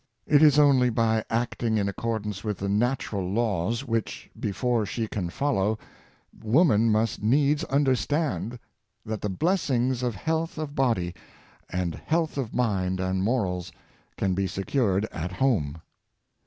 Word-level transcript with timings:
It 0.25 0.41
is 0.41 0.57
only 0.57 0.89
by 0.89 1.23
acting 1.29 1.77
in 1.77 1.87
accordance 1.87 2.43
with 2.43 2.57
the 2.57 2.67
natural 2.67 3.31
laws, 3.31 3.85
which, 3.85 4.31
before 4.39 4.83
she 4.83 5.07
can 5.07 5.29
follow, 5.29 5.77
woman 6.41 6.91
must 6.91 7.21
needs 7.21 7.63
understand, 7.65 8.57
that 9.05 9.21
the 9.21 9.29
blessings 9.29 10.01
of 10.01 10.15
health 10.15 10.57
of 10.57 10.73
body, 10.73 11.13
and 11.69 11.93
health 11.93 12.35
of 12.39 12.51
mind 12.51 12.99
and 12.99 13.21
morals, 13.23 13.71
can 14.17 14.33
be 14.33 14.47
secured 14.47 15.05
at 15.11 15.33
home. 15.33 15.79